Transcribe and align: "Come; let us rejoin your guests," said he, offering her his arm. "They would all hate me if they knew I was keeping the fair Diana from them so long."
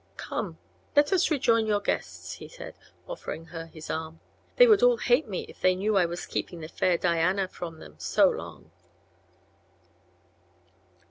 "Come; 0.17 0.57
let 0.95 1.13
us 1.13 1.29
rejoin 1.29 1.67
your 1.67 1.79
guests," 1.79 2.39
said 2.47 2.73
he, 2.73 2.87
offering 3.07 3.45
her 3.53 3.67
his 3.67 3.87
arm. 3.91 4.19
"They 4.55 4.65
would 4.65 4.81
all 4.81 4.97
hate 4.97 5.27
me 5.27 5.41
if 5.41 5.61
they 5.61 5.75
knew 5.75 5.95
I 5.95 6.07
was 6.07 6.25
keeping 6.25 6.61
the 6.61 6.67
fair 6.67 6.97
Diana 6.97 7.47
from 7.47 7.77
them 7.77 7.99
so 7.99 8.27
long." 8.27 8.71